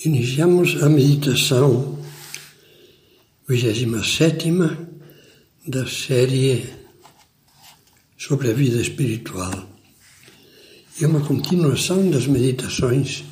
Iniciamos 0.00 0.82
a 0.82 0.88
meditação 0.88 1.98
27 3.46 4.48
da 5.68 5.86
série 5.86 6.64
sobre 8.16 8.50
a 8.50 8.54
vida 8.54 8.80
espiritual. 8.80 9.52
É 11.00 11.06
uma 11.06 11.20
continuação 11.20 12.10
das 12.10 12.26
meditações 12.26 13.22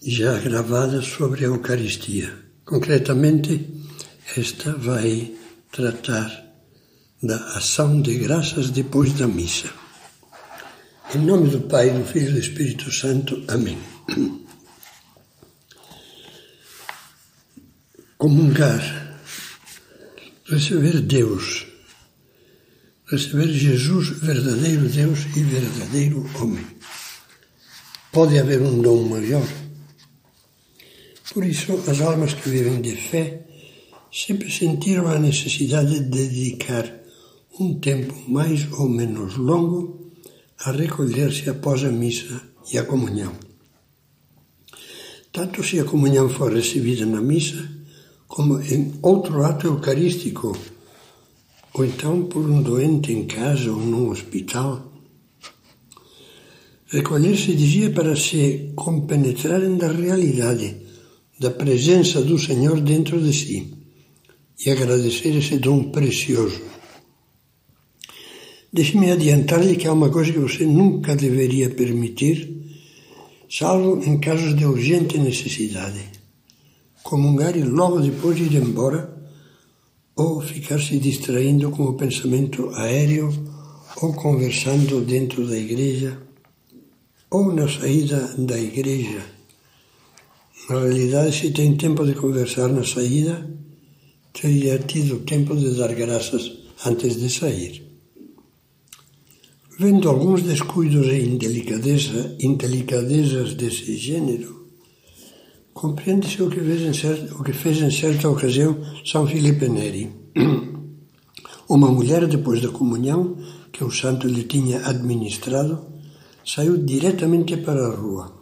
já 0.00 0.38
gravadas 0.38 1.04
sobre 1.06 1.44
a 1.44 1.48
Eucaristia. 1.48 2.32
Concretamente, 2.64 3.68
esta 4.36 4.72
vai 4.72 5.32
tratar 5.72 6.44
da 7.22 7.36
ação 7.56 8.00
de 8.00 8.14
graças 8.18 8.70
depois 8.70 9.12
da 9.14 9.26
missa. 9.26 9.68
Em 11.14 11.18
nome 11.18 11.50
do 11.50 11.60
Pai, 11.62 11.90
do 11.90 12.04
Filho 12.04 12.30
e 12.30 12.32
do 12.32 12.38
Espírito 12.38 12.90
Santo. 12.92 13.42
Amém. 13.48 13.76
Comungar, 18.24 18.80
receber 20.46 21.02
Deus, 21.02 21.66
receber 23.04 23.52
Jesus, 23.52 24.18
verdadeiro 24.18 24.88
Deus 24.88 25.26
e 25.36 25.42
verdadeiro 25.42 26.24
homem. 26.40 26.64
Pode 28.10 28.38
haver 28.38 28.62
um 28.62 28.80
dom 28.80 29.02
maior. 29.10 29.46
Por 31.34 31.44
isso, 31.44 31.74
as 31.86 32.00
almas 32.00 32.32
que 32.32 32.48
vivem 32.48 32.80
de 32.80 32.96
fé 32.96 33.44
sempre 34.10 34.50
sentiram 34.50 35.06
a 35.08 35.18
necessidade 35.18 35.92
de 35.92 36.08
dedicar 36.08 36.90
um 37.60 37.78
tempo 37.78 38.14
mais 38.26 38.72
ou 38.72 38.88
menos 38.88 39.36
longo 39.36 40.10
a 40.60 40.72
recolher-se 40.72 41.50
após 41.50 41.84
a 41.84 41.90
missa 41.90 42.40
e 42.72 42.78
a 42.78 42.84
comunhão. 42.84 43.34
Tanto 45.30 45.62
se 45.62 45.78
a 45.78 45.84
comunhão 45.84 46.30
for 46.30 46.54
recebida 46.54 47.04
na 47.04 47.20
missa, 47.20 47.83
como 48.34 48.60
em 48.60 48.94
outro 49.00 49.44
ato 49.44 49.68
eucarístico, 49.68 50.58
ou 51.72 51.84
então 51.84 52.24
por 52.24 52.44
um 52.50 52.60
doente 52.60 53.12
em 53.12 53.26
casa 53.26 53.70
ou 53.70 53.78
num 53.78 54.10
hospital. 54.10 54.92
Recolher-se, 56.86 57.54
dizia, 57.54 57.90
para 57.90 58.16
se 58.16 58.72
compenetrarem 58.74 59.76
da 59.76 59.86
realidade, 59.86 60.76
da 61.38 61.52
presença 61.52 62.22
do 62.22 62.36
Senhor 62.36 62.80
dentro 62.80 63.20
de 63.20 63.32
si 63.32 63.72
e 64.66 64.68
agradecer 64.68 65.36
esse 65.36 65.56
dom 65.58 65.92
precioso. 65.92 66.60
Deixe-me 68.72 69.12
adiantar-lhe 69.12 69.76
que 69.76 69.86
há 69.86 69.92
uma 69.92 70.10
coisa 70.10 70.32
que 70.32 70.40
você 70.40 70.66
nunca 70.66 71.14
deveria 71.14 71.70
permitir, 71.70 72.50
salvo 73.48 74.02
em 74.04 74.18
casos 74.18 74.56
de 74.56 74.66
urgente 74.66 75.18
necessidade 75.18 76.13
comungar 77.04 77.54
e 77.54 77.62
logo 77.62 78.00
depois 78.00 78.36
ir 78.40 78.54
embora, 78.54 79.14
ou 80.16 80.40
ficar 80.40 80.80
se 80.80 80.98
distraindo 80.98 81.70
com 81.70 81.84
o 81.84 81.94
pensamento 81.94 82.70
aéreo, 82.70 83.28
ou 84.00 84.12
conversando 84.14 85.02
dentro 85.02 85.46
da 85.46 85.56
igreja, 85.56 86.18
ou 87.30 87.52
na 87.52 87.68
saída 87.68 88.34
da 88.38 88.58
igreja. 88.58 89.22
Na 90.68 90.80
realidade, 90.80 91.36
se 91.36 91.50
tem 91.50 91.76
tempo 91.76 92.06
de 92.06 92.14
conversar 92.14 92.68
na 92.68 92.84
saída, 92.84 93.50
teria 94.32 94.78
tido 94.78 95.20
tempo 95.26 95.54
de 95.54 95.76
dar 95.76 95.94
graças 95.94 96.50
antes 96.86 97.20
de 97.20 97.28
sair. 97.28 97.82
Vendo 99.78 100.08
alguns 100.08 100.42
descuidos 100.42 101.06
e 101.08 101.20
indelicadeza, 101.20 102.34
indelicadezas 102.40 103.54
desse 103.54 103.96
gênero, 103.96 104.63
Compreende-se 105.74 106.40
o, 106.40 106.46
o 106.46 106.50
que 107.42 107.52
fez 107.52 107.82
em 107.82 107.90
certa 107.90 108.28
ocasião 108.30 108.78
São 109.04 109.26
Filipe 109.26 109.68
Neri. 109.68 110.08
Uma 111.68 111.90
mulher, 111.90 112.28
depois 112.28 112.62
da 112.62 112.68
comunhão 112.68 113.36
que 113.72 113.82
o 113.82 113.90
santo 113.90 114.28
lhe 114.28 114.44
tinha 114.44 114.86
administrado, 114.86 115.84
saiu 116.46 116.76
diretamente 116.76 117.56
para 117.56 117.88
a 117.88 117.94
rua. 117.96 118.32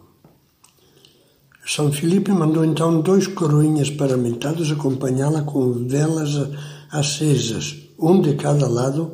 São 1.65 1.91
Filipe 1.91 2.31
mandou 2.31 2.63
então 2.63 3.01
dois 3.01 3.25
coroinhas 3.25 3.89
paramentados 3.89 4.71
acompanhá-la 4.71 5.41
com 5.41 5.87
velas 5.87 6.51
acesas, 6.91 7.89
um 7.97 8.21
de 8.21 8.35
cada 8.35 8.67
lado, 8.67 9.11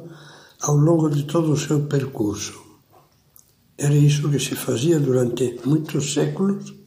ao 0.61 0.75
longo 0.75 1.09
de 1.09 1.23
todo 1.23 1.53
o 1.53 1.57
seu 1.57 1.83
percurso. 1.83 2.59
Era 3.77 3.95
isso 3.95 4.29
que 4.29 4.39
se 4.39 4.55
fazia 4.55 4.99
durante 4.99 5.57
muitos 5.63 6.13
séculos 6.13 6.78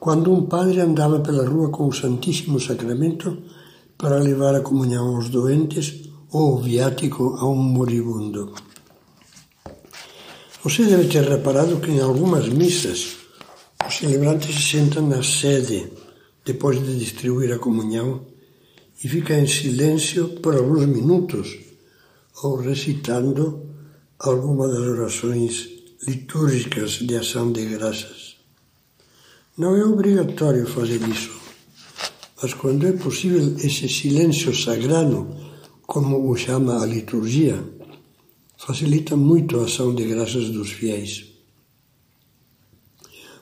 quando 0.00 0.32
um 0.32 0.46
padre 0.46 0.80
andava 0.80 1.20
pela 1.20 1.46
rua 1.46 1.68
com 1.68 1.86
o 1.86 1.92
Santíssimo 1.92 2.58
Sacramento 2.58 3.36
para 3.98 4.18
levar 4.18 4.54
a 4.54 4.62
comunhão 4.62 5.14
aos 5.14 5.28
doentes 5.28 6.08
ou 6.32 6.54
o 6.54 6.62
viático 6.62 7.36
a 7.38 7.46
um 7.46 7.54
moribundo. 7.56 8.54
Você 10.64 10.84
deve 10.84 11.06
ter 11.08 11.22
reparado 11.24 11.80
que 11.80 11.90
em 11.90 12.00
algumas 12.00 12.48
missas 12.48 13.18
os 13.86 13.98
celebrantes 13.98 14.54
se 14.54 14.78
sentam 14.78 15.06
na 15.06 15.22
sede 15.22 15.92
depois 16.46 16.82
de 16.82 16.98
distribuir 16.98 17.52
a 17.52 17.58
comunhão 17.58 18.22
e 19.04 19.08
ficam 19.08 19.36
em 19.36 19.46
silêncio 19.46 20.40
por 20.40 20.56
alguns 20.56 20.86
minutos 20.86 21.58
ou 22.42 22.56
recitando 22.56 23.66
alguma 24.18 24.66
das 24.66 24.78
orações 24.78 25.68
litúrgicas 26.06 26.92
de 26.92 27.16
ação 27.16 27.52
de 27.52 27.66
graças. 27.66 28.29
Não 29.60 29.76
é 29.76 29.84
obrigatório 29.84 30.66
fazer 30.66 31.06
isso, 31.06 31.38
mas 32.40 32.54
quando 32.54 32.86
é 32.86 32.92
possível 32.92 33.58
esse 33.58 33.86
silêncio 33.90 34.56
sagrado, 34.56 35.36
como 35.82 36.30
o 36.30 36.34
chama 36.34 36.82
a 36.82 36.86
liturgia, 36.86 37.62
facilita 38.56 39.14
muito 39.18 39.60
a 39.60 39.64
ação 39.64 39.94
de 39.94 40.06
graças 40.06 40.48
dos 40.48 40.70
fiéis. 40.70 41.26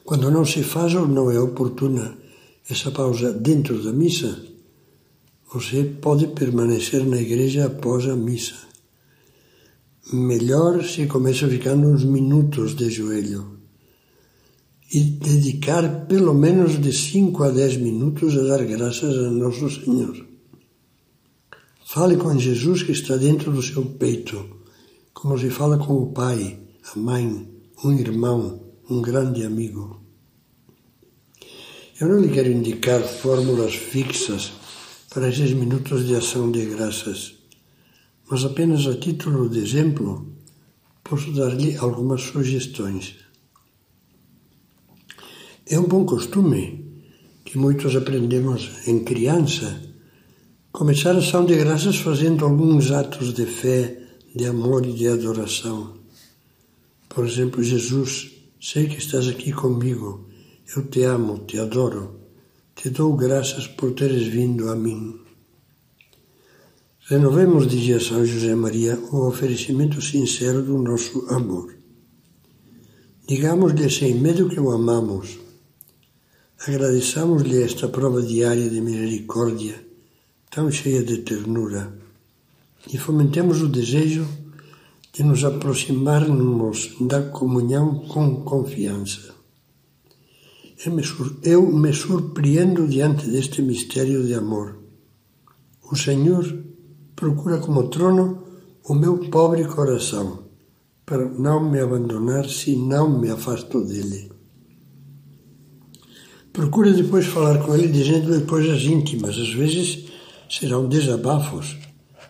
Quando 0.03 0.29
não 0.29 0.45
se 0.45 0.65
faz 0.65 0.93
ou 0.97 1.07
não 1.07 1.31
é 1.31 1.39
oportuna 1.39 2.19
essa 2.69 2.91
pausa 2.91 3.33
dentro 3.33 3.81
da 3.81 3.93
missa, 3.93 4.45
você 5.55 5.85
pode 5.85 6.27
permanecer 6.27 7.07
na 7.07 7.21
igreja 7.21 7.67
após 7.67 8.09
a 8.09 8.17
missa. 8.17 8.57
Melhor 10.13 10.83
se 10.83 11.07
começa 11.07 11.47
ficando 11.47 11.87
uns 11.87 12.03
minutos 12.03 12.75
de 12.75 12.91
joelho 12.91 13.58
e 14.93 15.01
dedicar 15.01 16.07
pelo 16.07 16.33
menos 16.33 16.81
de 16.81 16.93
5 16.93 17.45
a 17.45 17.51
10 17.51 17.77
minutos 17.77 18.37
a 18.37 18.43
dar 18.43 18.65
graças 18.65 19.17
a 19.17 19.31
Nosso 19.31 19.69
Senhor. 19.69 20.27
Fale 21.85 22.17
com 22.17 22.39
Jesus 22.39 22.83
que 22.83 22.93
está 22.93 23.17
dentro 23.17 23.53
do 23.53 23.63
seu 23.63 23.85
peito, 23.85 24.59
como 25.13 25.39
se 25.39 25.51
fala 25.51 25.79
com 25.79 25.95
o 25.95 26.13
pai, 26.13 26.59
a 26.95 26.99
mãe, 26.99 27.49
um 27.85 27.93
irmão, 27.93 28.61
um 28.89 29.03
grande 29.03 29.45
amigo. 29.45 30.01
Eu 32.01 32.09
não 32.09 32.21
lhe 32.21 32.29
quero 32.29 32.51
indicar 32.51 33.03
fórmulas 33.03 33.75
fixas 33.75 34.53
para 35.13 35.29
esses 35.29 35.53
minutos 35.53 36.07
de 36.07 36.15
ação 36.15 36.51
de 36.51 36.65
graças, 36.65 37.35
mas 38.31 38.45
apenas 38.45 38.87
a 38.87 38.95
título 38.95 39.49
de 39.49 39.59
exemplo 39.59 40.33
posso 41.03 41.33
dar-lhe 41.33 41.77
algumas 41.77 42.23
sugestões. 42.23 43.28
É 45.71 45.79
um 45.79 45.87
bom 45.87 46.03
costume 46.07 46.83
que 47.45 47.59
muitos 47.59 47.95
aprendemos 47.95 48.89
em 48.89 49.05
criança 49.05 49.79
começar 50.73 51.15
a 51.15 51.19
ação 51.19 51.45
de 51.45 51.57
graças 51.57 51.99
fazendo 51.99 52.47
alguns 52.47 52.91
atos 52.91 53.35
de 53.35 53.45
fé, 53.45 54.01
de 54.35 54.47
amor 54.47 54.87
e 54.87 54.95
de 54.95 55.07
adoração. 55.07 55.93
Por 57.07 57.27
exemplo, 57.27 57.63
Jesus, 57.63 58.33
sei 58.59 58.87
que 58.87 58.97
estás 58.97 59.29
aqui 59.29 59.53
comigo, 59.53 60.27
eu 60.75 60.87
te 60.87 61.03
amo, 61.03 61.41
te 61.47 61.59
adoro, 61.59 62.19
te 62.75 62.89
dou 62.89 63.15
graças 63.15 63.67
por 63.67 63.93
teres 63.93 64.27
vindo 64.27 64.71
a 64.71 64.75
mim. 64.75 65.21
Renovemos, 67.11 67.67
dizia 67.67 68.01
São 68.01 68.25
José 68.25 68.55
Maria, 68.55 68.99
o 69.13 69.29
oferecimento 69.29 70.01
sincero 70.01 70.63
do 70.63 70.79
nosso 70.79 71.27
amor. 71.29 71.77
Digamos-lhe 73.29 73.91
sem 73.91 74.15
medo 74.15 74.49
que 74.49 74.59
o 74.59 74.71
amamos 74.71 75.47
Agradeçamos-lhe 76.67 77.63
esta 77.63 77.87
prova 77.87 78.21
diária 78.21 78.69
de 78.69 78.81
misericórdia, 78.81 79.81
tão 80.51 80.69
cheia 80.73 81.05
de 81.05 81.19
ternura, 81.19 81.97
e 82.93 82.99
fomentemos 82.99 83.63
o 83.63 83.69
desejo 83.69 84.27
de 85.13 85.23
nos 85.23 85.45
aproximarmos 85.45 86.97
da 87.01 87.23
comunhão 87.23 88.01
com 88.09 88.43
confiança. 88.43 89.37
Eu 91.45 91.63
me 91.73 91.93
surpreendo 91.93 92.89
diante 92.89 93.29
deste 93.29 93.63
mistério 93.63 94.27
de 94.27 94.35
amor. 94.35 94.79
O 95.93 95.95
Senhor 95.95 96.45
procura 97.15 97.59
como 97.59 97.89
trono 97.89 98.43
o 98.85 98.95
meu 98.95 99.19
pobre 99.31 99.65
coração, 99.65 100.43
para 101.07 101.25
não 101.25 101.71
me 101.71 101.79
abandonar 101.79 102.49
se 102.49 102.75
não 102.75 103.17
me 103.17 103.31
afasto 103.31 103.81
dele. 103.85 104.38
Procura 106.53 106.93
depois 106.93 107.27
falar 107.27 107.59
com 107.59 107.75
ele 107.75 107.89
dizendo-lhe 107.89 108.45
coisas 108.45 108.83
íntimas, 108.83 109.37
às 109.37 109.53
vezes 109.53 110.07
serão 110.49 110.89
desabafos, 110.89 111.77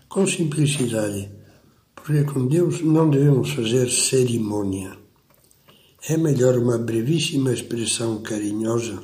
com 0.09 0.27
simplicidade, 0.27 1.31
porque 1.95 2.25
com 2.25 2.47
Deus 2.47 2.81
não 2.83 3.09
devemos 3.09 3.51
fazer 3.51 3.91
cerimônia. 3.91 4.93
É 6.09 6.17
melhor 6.17 6.57
uma 6.59 6.79
brevíssima 6.79 7.53
expressão 7.53 8.23
carinhosa 8.23 8.99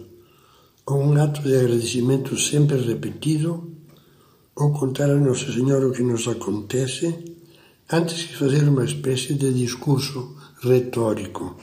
ou 0.86 0.98
um 0.98 1.16
ato 1.20 1.40
de 1.42 1.56
agradecimento 1.56 2.38
sempre 2.38 2.76
repetido, 2.76 3.72
ou 4.54 4.72
contar 4.72 5.10
a 5.10 5.16
Nossa 5.16 5.50
Senhora 5.50 5.88
o 5.88 5.92
que 5.92 6.02
nos 6.02 6.28
acontece, 6.28 7.36
antes 7.90 8.24
que 8.24 8.36
fazer 8.36 8.68
uma 8.68 8.84
espécie 8.84 9.34
de 9.34 9.52
discurso 9.52 10.36
retórico. 10.60 11.56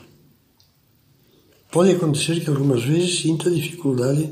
Pode 1.72 1.92
acontecer 1.92 2.42
que 2.42 2.50
algumas 2.50 2.84
vezes 2.84 3.22
sinta 3.22 3.50
dificuldade 3.50 4.30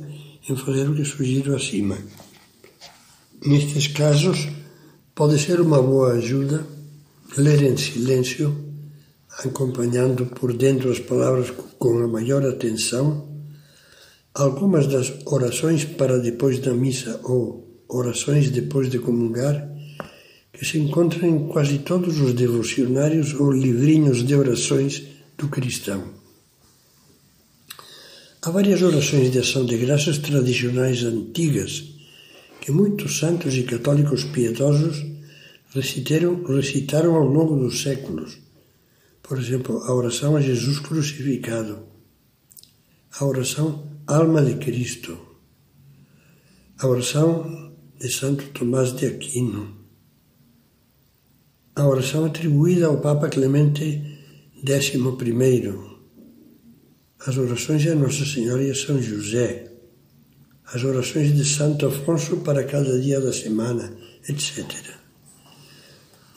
em 0.49 0.55
fazer 0.57 0.89
o 0.89 0.93
que 0.93 1.05
sugiro 1.05 1.55
acima. 1.55 1.97
Nestes 3.45 3.87
casos, 3.87 4.49
pode 5.15 5.39
ser 5.39 5.61
uma 5.61 5.81
boa 5.81 6.15
ajuda 6.15 6.67
ler 7.37 7.63
em 7.63 7.77
silêncio, 7.77 8.53
acompanhando 9.37 10.25
por 10.25 10.51
dentro 10.51 10.91
as 10.91 10.99
palavras 10.99 11.53
com 11.77 11.99
a 11.99 12.07
maior 12.09 12.45
atenção, 12.45 13.29
algumas 14.33 14.87
das 14.87 15.13
orações 15.25 15.85
para 15.85 16.19
depois 16.19 16.59
da 16.59 16.73
missa 16.73 17.21
ou 17.23 17.83
orações 17.87 18.49
depois 18.49 18.89
de 18.89 18.99
comungar, 18.99 19.65
que 20.51 20.65
se 20.65 20.77
encontram 20.77 21.29
em 21.29 21.47
quase 21.47 21.79
todos 21.79 22.19
os 22.19 22.33
devocionários 22.33 23.33
ou 23.33 23.49
livrinhos 23.49 24.25
de 24.25 24.35
orações 24.35 25.03
do 25.37 25.47
cristão. 25.47 26.18
Há 28.41 28.51
várias 28.51 28.81
orações 28.81 29.33
de 29.33 29.39
ação 29.39 29.65
de 29.65 29.77
graças 29.77 30.17
tradicionais 30.17 31.03
antigas 31.03 31.83
que 32.61 32.71
muitos 32.71 33.19
santos 33.19 33.53
e 33.55 33.63
católicos 33.63 34.23
piedosos 34.23 35.05
recitaram, 35.75 36.41
recitaram 36.45 37.15
ao 37.15 37.25
longo 37.25 37.57
dos 37.57 37.81
séculos. 37.81 38.37
Por 39.21 39.37
exemplo, 39.37 39.79
a 39.83 39.93
oração 39.93 40.37
a 40.37 40.41
Jesus 40.41 40.79
crucificado, 40.79 41.79
a 43.19 43.25
oração 43.25 43.85
Alma 44.07 44.41
de 44.41 44.55
Cristo, 44.55 45.17
a 46.77 46.87
oração 46.87 47.73
de 47.99 48.09
Santo 48.09 48.45
Tomás 48.57 48.93
de 48.93 49.05
Aquino, 49.05 49.75
a 51.75 51.85
oração 51.85 52.23
atribuída 52.23 52.87
ao 52.87 53.01
Papa 53.01 53.27
Clemente 53.27 54.17
XI 54.65 55.98
as 57.25 57.37
orações 57.37 57.81
de 57.81 57.93
Nossa 57.93 58.25
Senhora 58.25 58.63
e 58.63 58.73
São 58.73 59.01
José, 59.01 59.71
as 60.73 60.83
orações 60.83 61.35
de 61.35 61.43
Santo 61.43 61.87
Afonso 61.87 62.37
para 62.37 62.63
cada 62.63 62.99
dia 62.99 63.19
da 63.19 63.33
semana, 63.33 63.91
etc. 64.27 64.65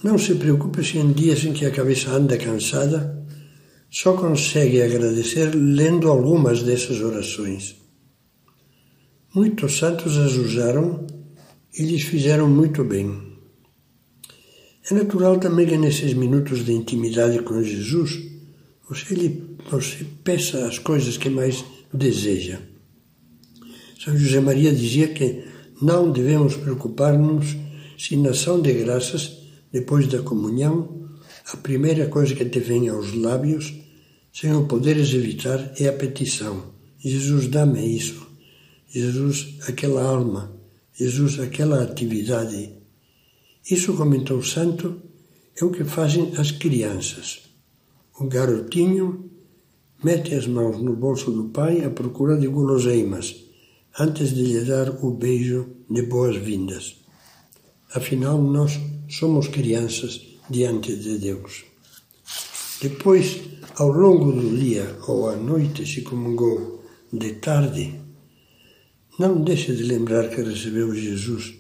Não 0.03 0.19
se 0.19 0.35
preocupe 0.35 0.83
se 0.83 0.99
em 0.99 1.13
dias 1.13 1.45
em 1.45 1.53
que 1.53 1.65
a 1.65 1.71
cabeça 1.71 2.11
anda 2.11 2.37
cansada, 2.37 3.25
só 3.89 4.15
consegue 4.15 4.83
agradecer 4.83 5.55
lendo 5.55 6.09
algumas 6.09 6.63
dessas 6.63 7.01
orações. 7.01 7.77
Muitos 9.35 9.79
santos 9.79 10.17
as 10.17 10.33
usaram 10.33 11.07
e 11.79 11.85
lhes 11.85 12.03
fizeram 12.03 12.49
muito 12.49 12.83
bem. 12.83 13.31
É 14.91 14.95
natural 14.95 15.39
também 15.39 15.67
que 15.67 15.79
nesses 15.79 16.13
minutos 16.15 16.65
de 16.65 16.73
intimidade 16.73 17.41
com 17.43 17.63
Jesus, 17.63 18.32
você, 18.89 19.15
lhe, 19.15 19.57
você 19.71 20.05
peça 20.25 20.67
as 20.67 20.79
coisas 20.79 21.17
que 21.17 21.31
mais 21.31 21.65
deseja. 21.93 22.59
São 24.03 24.17
José 24.17 24.41
Maria 24.41 24.73
dizia 24.73 25.09
que 25.09 25.45
não 25.81 26.11
devemos 26.11 26.57
preocupar-nos 26.57 27.57
se 27.99 28.17
na 28.17 28.31
ação 28.31 28.61
de 28.61 28.73
graças, 28.73 29.39
depois 29.73 30.09
da 30.09 30.23
comunhão, 30.23 31.09
a 31.53 31.57
primeira 31.57 32.09
coisa 32.09 32.35
que 32.35 32.45
te 32.45 32.59
vem 32.59 32.89
aos 32.89 33.15
lábios, 33.15 33.73
sem 34.33 34.53
o 34.55 34.67
poderes 34.67 35.13
evitar, 35.15 35.73
é 35.79 35.87
a 35.87 35.93
petição. 35.93 36.73
Jesus, 36.99 37.47
dá-me 37.47 37.97
isso. 37.97 38.27
Jesus, 38.89 39.57
aquela 39.69 40.03
alma. 40.03 40.53
Jesus, 40.93 41.39
aquela 41.39 41.83
atividade. 41.83 42.73
Isso, 43.71 43.95
comentou 43.95 44.39
o 44.39 44.45
santo, 44.45 45.01
é 45.61 45.65
o 45.65 45.71
que 45.71 45.85
fazem 45.85 46.33
as 46.37 46.51
crianças. 46.51 47.52
O 48.23 48.29
garotinho 48.29 49.31
mete 50.05 50.33
as 50.37 50.47
mãos 50.47 50.81
no 50.81 50.95
bolso 50.95 51.33
do 51.33 51.49
pai 51.49 51.85
à 51.85 51.91
procura 51.91 52.37
de 52.39 52.47
guloseimas, 52.47 53.27
antes 53.99 54.33
de 54.33 54.43
lhe 54.43 54.61
dar 54.65 54.89
o 55.05 55.11
beijo 55.11 55.67
de 55.91 56.03
boas-vindas. 56.03 56.85
Afinal, 57.93 58.41
nós 58.41 58.79
somos 59.09 59.49
crianças 59.49 60.21
diante 60.49 60.95
de 60.95 61.19
Deus. 61.19 61.65
Depois, 62.81 63.41
ao 63.75 63.89
longo 63.89 64.31
do 64.31 64.57
dia 64.57 64.87
ou 65.09 65.29
à 65.29 65.35
noite, 65.35 65.85
se 65.85 66.03
comungou 66.03 66.81
de 67.13 67.33
tarde, 67.47 67.99
não 69.19 69.43
deixe 69.43 69.75
de 69.75 69.83
lembrar 69.83 70.29
que 70.29 70.43
recebeu 70.43 70.95
Jesus 70.95 71.55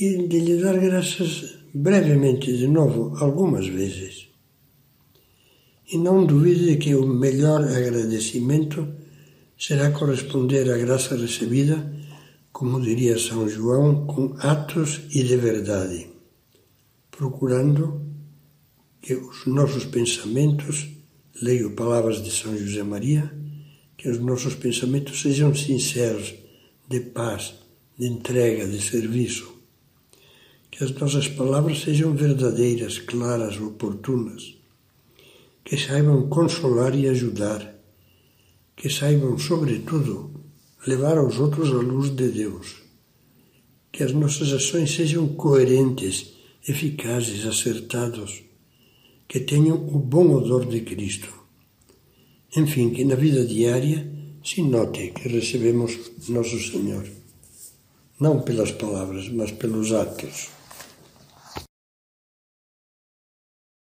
e 0.00 0.26
de 0.26 0.40
lhe 0.40 0.60
dar 0.60 0.76
graças 0.76 1.56
brevemente 1.72 2.52
de 2.56 2.66
novo, 2.66 3.16
algumas 3.24 3.68
vezes. 3.68 4.26
E 5.88 5.96
não 5.96 6.26
duvide 6.26 6.78
que 6.78 6.96
o 6.96 7.06
melhor 7.06 7.62
agradecimento 7.62 8.88
será 9.56 9.92
corresponder 9.92 10.68
à 10.68 10.76
graça 10.76 11.16
recebida, 11.16 11.94
como 12.52 12.80
diria 12.80 13.16
São 13.16 13.48
João, 13.48 14.04
com 14.04 14.34
atos 14.40 15.02
e 15.10 15.22
de 15.22 15.36
verdade, 15.36 16.08
procurando 17.08 18.02
que 19.00 19.14
os 19.14 19.46
nossos 19.46 19.84
pensamentos, 19.84 20.88
leio 21.40 21.70
palavras 21.76 22.20
de 22.20 22.32
São 22.32 22.58
José 22.58 22.82
Maria, 22.82 23.32
que 23.96 24.08
os 24.08 24.18
nossos 24.18 24.56
pensamentos 24.56 25.22
sejam 25.22 25.54
sinceros, 25.54 26.34
de 26.88 26.98
paz, 26.98 27.54
de 27.96 28.08
entrega, 28.08 28.66
de 28.66 28.80
serviço, 28.80 29.52
que 30.68 30.82
as 30.82 30.90
nossas 30.90 31.28
palavras 31.28 31.80
sejam 31.80 32.12
verdadeiras, 32.12 32.98
claras, 32.98 33.56
oportunas 33.60 34.56
que 35.66 35.76
saibam 35.76 36.28
consolar 36.28 36.94
e 36.94 37.08
ajudar, 37.08 37.60
que 38.76 38.88
saibam, 38.88 39.36
sobretudo, 39.36 40.30
levar 40.86 41.18
aos 41.18 41.40
outros 41.40 41.70
a 41.70 41.82
luz 41.82 42.10
de 42.10 42.28
Deus, 42.28 42.76
que 43.90 44.04
as 44.04 44.12
nossas 44.12 44.52
ações 44.52 44.94
sejam 44.94 45.26
coerentes, 45.34 46.34
eficazes, 46.68 47.44
acertados, 47.44 48.44
que 49.26 49.40
tenham 49.40 49.74
o 49.74 49.98
bom 49.98 50.34
odor 50.34 50.66
de 50.66 50.82
Cristo. 50.82 51.34
Enfim, 52.56 52.90
que 52.90 53.04
na 53.04 53.16
vida 53.16 53.44
diária 53.44 54.08
se 54.44 54.62
note 54.62 55.10
que 55.10 55.28
recebemos 55.28 56.12
Nosso 56.28 56.60
Senhor, 56.60 57.08
não 58.20 58.40
pelas 58.42 58.70
palavras, 58.70 59.28
mas 59.30 59.50
pelos 59.50 59.92
atos. 59.92 60.55